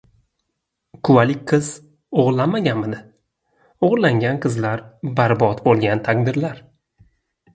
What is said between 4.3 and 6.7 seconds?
qizlar— barbod bo‘lgan taqdirlar…